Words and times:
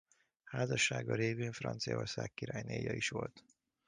Házassága 0.43 1.15
révén 1.15 1.51
Franciaország 1.51 2.31
királynéja 2.33 2.93
is 2.93 3.09
volt. 3.09 3.43